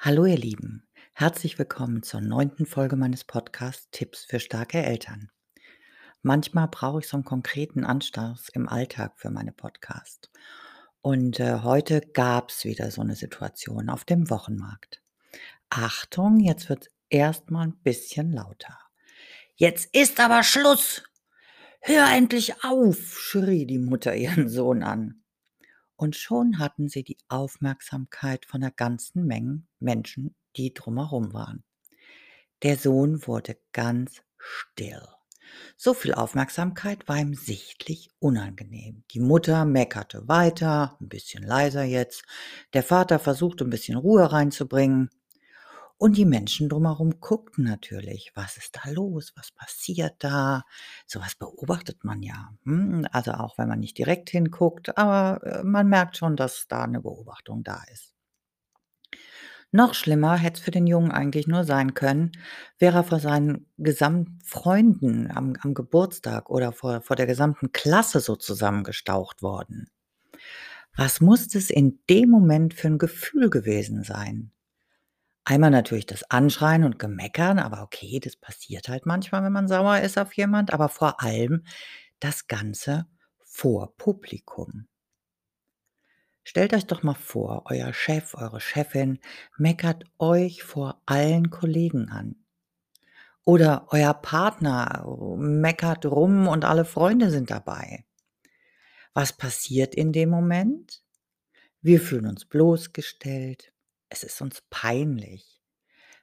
[0.00, 5.28] Hallo ihr Lieben, herzlich willkommen zur neunten Folge meines Podcasts Tipps für starke Eltern.
[6.22, 10.30] Manchmal brauche ich so einen konkreten Anstoß im Alltag für meine Podcasts.
[11.00, 15.02] Und äh, heute gab es wieder so eine Situation auf dem Wochenmarkt.
[15.68, 18.78] Achtung, jetzt wird es erstmal ein bisschen lauter.
[19.56, 21.02] Jetzt ist aber Schluss!
[21.80, 23.18] Hör endlich auf!
[23.18, 25.24] schrie die Mutter ihren Sohn an
[25.98, 31.64] und schon hatten sie die Aufmerksamkeit von der ganzen Menge Menschen, die drumherum waren.
[32.62, 35.02] Der Sohn wurde ganz still.
[35.76, 39.02] So viel Aufmerksamkeit war ihm sichtlich unangenehm.
[39.10, 42.22] Die Mutter meckerte weiter, ein bisschen leiser jetzt.
[42.74, 45.10] Der Vater versuchte ein bisschen Ruhe reinzubringen.
[45.98, 50.64] Und die Menschen drumherum guckten natürlich, was ist da los, was passiert da.
[51.06, 52.54] Sowas beobachtet man ja.
[52.64, 53.04] Hm?
[53.10, 57.00] Also auch wenn man nicht direkt hinguckt, aber äh, man merkt schon, dass da eine
[57.00, 58.14] Beobachtung da ist.
[59.72, 62.32] Noch schlimmer hätte es für den Jungen eigentlich nur sein können,
[62.78, 68.20] wäre er vor seinen gesamten Freunden am, am Geburtstag oder vor, vor der gesamten Klasse
[68.20, 69.90] so zusammengestaucht worden.
[70.96, 74.52] Was muss es in dem Moment für ein Gefühl gewesen sein?
[75.50, 80.00] Einmal natürlich das Anschreien und Gemeckern, aber okay, das passiert halt manchmal, wenn man sauer
[80.00, 81.64] ist auf jemand, aber vor allem
[82.20, 83.06] das Ganze
[83.46, 84.88] vor Publikum.
[86.44, 89.20] Stellt euch doch mal vor, euer Chef, eure Chefin
[89.56, 92.36] meckert euch vor allen Kollegen an.
[93.42, 95.06] Oder euer Partner
[95.38, 98.04] meckert rum und alle Freunde sind dabei.
[99.14, 101.02] Was passiert in dem Moment?
[101.80, 103.72] Wir fühlen uns bloßgestellt,
[104.08, 105.62] es ist uns peinlich.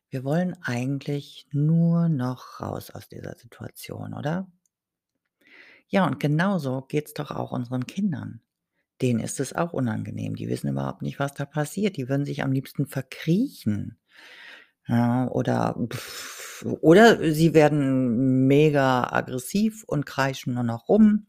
[0.09, 4.47] Wir wollen eigentlich nur noch raus aus dieser Situation, oder?
[5.87, 8.41] Ja, und genauso geht's doch auch unseren Kindern.
[9.01, 10.35] Denen ist es auch unangenehm.
[10.35, 11.97] Die wissen überhaupt nicht, was da passiert.
[11.97, 13.97] Die würden sich am liebsten verkriechen.
[14.87, 15.75] Ja, oder,
[16.81, 21.27] oder sie werden mega aggressiv und kreischen nur noch rum.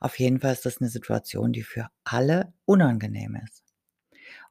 [0.00, 3.62] Auf jeden Fall ist das eine Situation, die für alle unangenehm ist.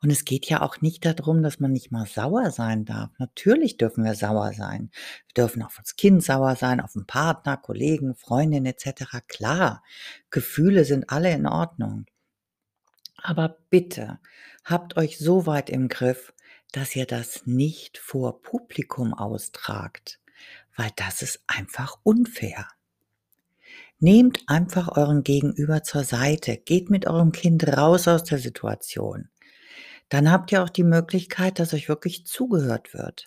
[0.03, 3.11] Und es geht ja auch nicht darum, dass man nicht mal sauer sein darf.
[3.19, 4.91] Natürlich dürfen wir sauer sein.
[5.27, 9.25] Wir dürfen auf das Kind sauer sein, auf den Partner, Kollegen, Freundin etc.
[9.29, 9.81] Klar,
[10.29, 12.05] Gefühle sind alle in Ordnung.
[13.15, 14.19] Aber bitte
[14.65, 16.33] habt euch so weit im Griff,
[16.73, 20.19] dass ihr das nicht vor Publikum austragt,
[20.75, 22.67] weil das ist einfach unfair.
[23.99, 29.29] Nehmt einfach euren Gegenüber zur Seite, geht mit eurem Kind raus aus der Situation
[30.13, 33.25] dann habt ihr auch die Möglichkeit, dass euch wirklich zugehört wird.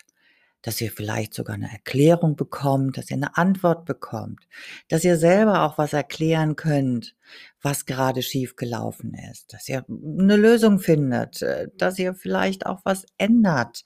[0.63, 4.47] Dass ihr vielleicht sogar eine Erklärung bekommt, dass ihr eine Antwort bekommt,
[4.89, 7.17] dass ihr selber auch was erklären könnt,
[7.61, 12.83] was gerade schief gelaufen ist, dass ihr eine Lösung findet, äh, dass ihr vielleicht auch
[12.85, 13.83] was ändert.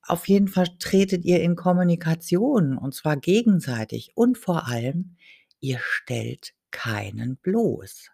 [0.00, 5.16] Auf jeden Fall tretet ihr in Kommunikation und zwar gegenseitig und vor allem,
[5.60, 8.08] ihr stellt keinen bloß.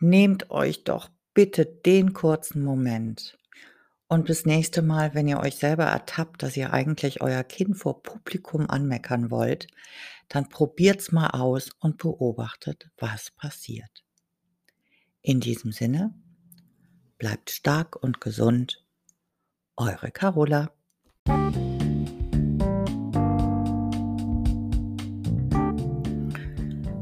[0.00, 3.36] Nehmt euch doch bitte den kurzen Moment.
[4.08, 8.02] Und bis nächste Mal, wenn ihr euch selber ertappt, dass ihr eigentlich euer Kind vor
[8.02, 9.66] Publikum anmeckern wollt,
[10.28, 14.02] dann probiert's mal aus und beobachtet, was passiert.
[15.20, 16.14] In diesem Sinne,
[17.18, 18.82] bleibt stark und gesund.
[19.76, 20.70] Eure Carola.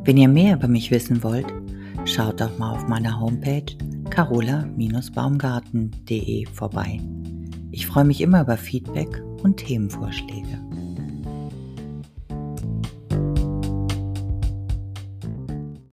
[0.03, 1.47] Wenn ihr mehr über mich wissen wollt,
[2.14, 3.64] schaut doch mal auf meiner Homepage
[4.10, 7.00] carola-baumgarten.de vorbei.
[7.72, 10.63] Ich freue mich immer über Feedback und Themenvorschläge.